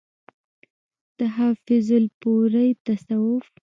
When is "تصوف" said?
2.85-3.45